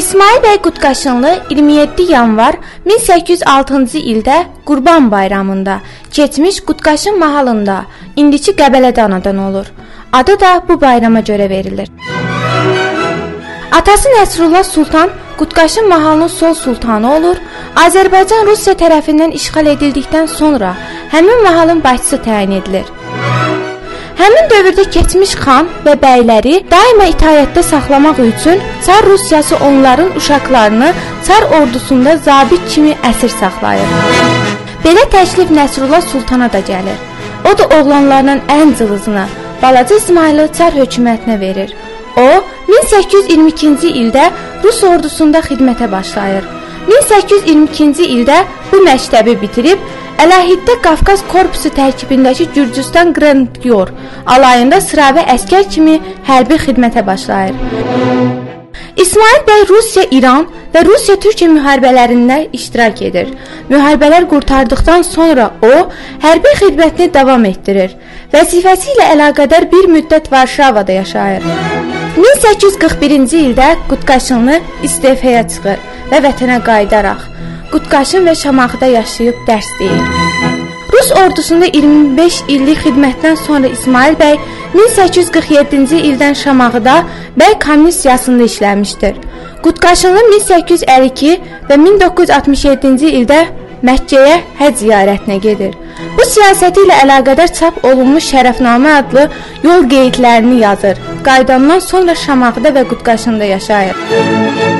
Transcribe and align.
bəy 0.00 0.58
Qutqaşınlı 0.62 1.38
27 1.50 2.02
yanvar 2.12 2.54
1806-cı 2.86 3.98
ildə 3.98 4.44
Qurban 4.66 5.10
bayramında 5.10 5.80
keçmiş 6.12 6.60
Qutqaşın 6.60 7.18
mahalında, 7.18 7.84
indiki 8.16 8.52
Qəbələdə 8.52 9.02
anadan 9.02 9.38
olur. 9.38 9.66
Adı 10.12 10.40
da 10.40 10.62
bu 10.68 10.80
bayrama 10.80 11.20
görə 11.20 11.50
verilir. 11.50 11.88
Atası 13.72 14.08
Nəsrullah 14.08 14.64
Sultan 14.64 15.10
Qutqaşın 15.38 15.88
mahalının 15.88 16.26
sol 16.26 16.54
sultanı 16.54 17.14
olur. 17.16 17.36
Azərbaycan 17.76 18.46
Rusiya 18.46 18.74
tərəfindən 18.76 19.32
işğal 19.32 19.66
edildikdən 19.66 20.26
sonra 20.26 20.74
həmin 21.12 21.42
mahalın 21.42 21.84
başçısı 21.84 22.16
təyin 22.16 22.50
edilir. 22.50 22.84
Həmin 24.20 24.50
dövrdə 24.52 24.82
keçmiş 24.92 25.30
xan 25.40 25.68
və 25.84 25.94
bəyləri 26.02 26.58
daima 26.68 27.06
itaətdə 27.08 27.62
saxlamaq 27.64 28.18
üçün 28.20 28.58
Çar 28.86 29.06
Rusiyası 29.06 29.56
onların 29.68 30.10
uşaqlarını 30.16 30.90
Çar 31.26 31.46
ordusunda 31.60 32.16
zabit 32.16 32.66
kimi 32.74 32.92
əsir 33.10 33.32
saxlayır. 33.40 33.94
Belə 34.84 35.06
təklif 35.14 35.54
Nəsrullah 35.56 36.04
Sultana 36.12 36.50
da 36.52 36.60
gəlir. 36.60 36.98
O 37.48 37.56
da 37.58 37.64
oğlanlarının 37.76 38.42
ən 38.58 38.76
cılızını, 38.78 39.24
balaca 39.62 39.96
İsmayılı 39.96 40.48
Çar 40.58 40.76
hökumətinə 40.76 41.40
verir. 41.40 41.72
O 42.16 42.28
1822-ci 42.68 43.94
ildə 44.02 44.28
Rus 44.64 44.82
ordusunda 44.84 45.40
xidmətə 45.48 45.88
başlayır. 45.92 46.44
1822-ci 46.90 48.12
ildə 48.18 48.42
bu 48.72 48.84
məktəbi 48.84 49.40
bitirib 49.40 49.88
Əlahiddə 50.20 50.74
Qafqaz 50.84 51.22
korpusu 51.30 51.70
tərkibindəki 51.72 52.50
Gürcüstan 52.52 53.14
Grenadier 53.16 53.88
alayında 54.34 54.80
sıravi 54.84 55.22
əskər 55.34 55.68
kimi 55.72 55.94
hərbi 56.26 56.58
xidmətə 56.60 57.06
başlayır. 57.06 57.54
İsmail 59.00 59.40
bəy 59.46 59.64
Rusiya, 59.70 60.04
İran 60.18 60.44
və 60.74 60.82
Rusiya-Türkiyə 60.84 61.48
müharibələrində 61.54 62.38
iştirak 62.58 63.00
edir. 63.08 63.32
Müharibələr 63.70 64.28
qurtardıqdan 64.34 65.08
sonra 65.08 65.48
o 65.64 65.72
hərbi 66.26 66.52
xidmətini 66.60 67.08
davam 67.16 67.48
etdirir. 67.48 67.96
Vəzifəsi 68.34 68.92
ilə 68.98 69.08
əlaqədar 69.14 69.70
bir 69.72 69.88
müddət 69.96 70.28
Varşavada 70.32 71.00
yaşayır. 71.00 71.48
1841-ci 72.20 73.44
ildə 73.48 73.72
Qutqaşınlı 73.88 74.60
istefaya 74.84 75.48
çıxır 75.48 75.84
və 76.12 76.24
vətənə 76.28 76.60
qayıdaraq 76.68 77.30
Qutqaşın 77.70 78.26
və 78.26 78.34
Şamaxıda 78.34 78.86
yaşayıb 78.98 79.46
dərs 79.46 79.70
deyir. 79.78 80.19
Rus 81.10 81.18
ordusunda 81.18 81.66
25 81.66 82.42
illik 82.48 82.78
xidmətdən 82.84 83.36
sonra 83.36 83.66
İsmail 83.74 84.14
bəy 84.20 84.36
1847-ci 84.74 85.98
ildən 86.10 86.36
Şamaxıda 86.38 86.96
bəy 87.40 87.56
komissiyasında 87.64 88.46
işləmişdir. 88.46 89.16
Qutqaşınlı 89.64 90.20
1852 90.32 91.32
və 91.70 91.78
1967-ci 91.86 93.10
ildə 93.22 93.40
Məkkəyə 93.82 94.36
həcc 94.60 94.82
ziyarətinə 94.84 95.40
gedir. 95.40 95.74
Bu 96.18 96.26
siyasəti 96.34 96.84
ilə 96.84 97.00
əlaqədar 97.06 97.50
çap 97.58 97.80
olunmuş 97.90 98.30
Şərəfnamə 98.34 98.92
adlı 99.00 99.26
yol 99.64 99.88
qeydlərini 99.90 100.60
yazır. 100.62 101.00
Qayıdandan 101.26 101.82
sonra 101.90 102.14
Şamaxıda 102.14 102.76
və 102.76 102.86
Qutqaşında 102.92 103.50
yaşayır. 103.56 104.79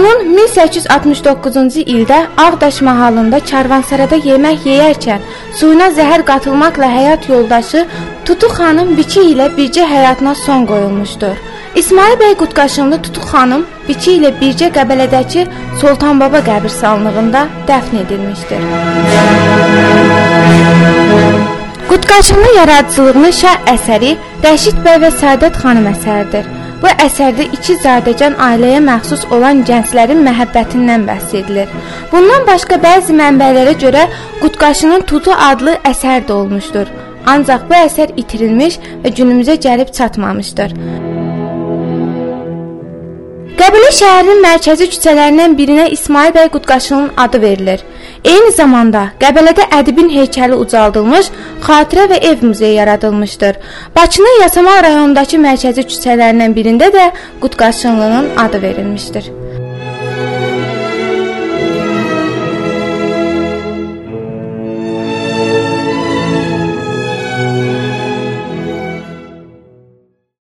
Onun 0.00 0.36
1869-cu 0.36 1.80
ildə 1.94 2.18
Ağdaş 2.40 2.78
mahalında 2.86 3.38
karvansarada 3.50 4.16
yemək 4.16 4.62
yeyərkən 4.64 5.24
suyuna 5.58 5.88
zəhər 5.96 6.22
qatılmaqla 6.30 6.86
həyat 6.88 7.26
yoldaşı 7.28 7.82
Tutu 8.24 8.48
xanım 8.48 8.94
Biki 8.96 9.20
ilə 9.32 9.50
bircə 9.56 9.84
həyatına 9.90 10.32
son 10.44 10.64
qoyulmuşdur. 10.70 11.36
İsmail 11.80 12.16
bəy 12.22 12.32
Qutqaşınlı 12.42 13.00
Tutu 13.08 13.26
xanım 13.32 13.66
Biki 13.88 14.14
ilə 14.20 14.30
bircə 14.40 14.70
Qəbələdəki 14.76 15.44
Sultan 15.82 16.22
Baba 16.22 16.40
qəbirstanlığında 16.48 17.42
dəfn 17.68 18.00
edilmişdir. 18.04 18.64
Qutqaşınlı 21.90 22.56
yaradıcılığını 22.56 23.34
şah 23.42 23.60
əsəri 23.74 24.16
Rəşid 24.48 24.80
bəy 24.86 24.98
və 25.04 25.12
Səadət 25.20 25.60
xanım 25.60 25.92
əsəridir. 25.92 26.48
Bu 26.80 26.88
əsərdə 27.04 27.44
iki 27.56 27.76
zadəcan 27.82 28.38
ailəyə 28.40 28.78
məxsus 28.86 29.26
olan 29.36 29.60
gənclərin 29.68 30.22
məhəbbətindən 30.24 31.04
bəhs 31.08 31.34
edilir. 31.42 31.68
Bundan 32.12 32.46
başqa 32.48 32.80
bəzi 32.86 33.16
mənbələrə 33.20 33.76
görə 33.84 34.06
Qutqaşının 34.40 35.04
Tutu 35.10 35.36
adlı 35.50 35.76
əsər 35.92 36.24
də 36.28 36.38
olmuşdur. 36.40 36.88
Ancaq 37.28 37.68
bu 37.68 37.76
əsər 37.84 38.16
itirilmiş 38.24 38.80
və 39.04 39.14
günümüzə 39.20 39.60
gəlib 39.68 39.92
çatmamışdır. 40.00 40.76
Qəbələ 43.60 43.88
şəhərinin 43.92 44.38
mərkəzi 44.40 44.86
küçələrindən 44.88 45.52
birinə 45.58 45.82
İsmail 45.92 46.30
bəy 46.32 46.46
Qutqaşının 46.54 47.10
adı 47.24 47.40
verilir. 47.42 47.82
Eyni 48.24 48.54
zamanda 48.56 49.02
Qəbələdə 49.20 49.66
ədibin 49.76 50.08
heykəli 50.14 50.56
ucaldılmış, 50.64 51.28
xatirə 51.66 52.06
və 52.14 52.22
ev 52.30 52.46
muzeyi 52.46 52.78
yaradılmışdır. 52.78 53.58
Bakının 53.98 54.40
Yasamal 54.44 54.80
rayonundakı 54.86 55.42
mərkəzi 55.44 55.84
küçələrindən 55.92 56.56
birində 56.56 56.88
də 56.96 57.04
Qutqaşınlının 57.44 58.32
adı 58.46 58.62
verilmişdir. 58.62 59.30